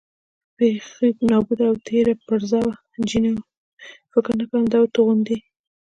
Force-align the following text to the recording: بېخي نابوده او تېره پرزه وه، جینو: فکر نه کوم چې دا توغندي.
بېخي 0.57 1.09
نابوده 1.29 1.63
او 1.69 1.75
تېره 1.87 2.13
پرزه 2.25 2.59
وه، 2.65 2.75
جینو: 3.09 3.33
فکر 4.11 4.31
نه 4.39 4.45
کوم 4.49 4.63
چې 4.65 4.69
دا 4.73 4.79
توغندي. 4.95 5.37